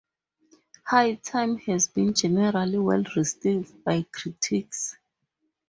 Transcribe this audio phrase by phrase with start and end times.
[0.85, 4.95] "High Time" has been generally well received by critics.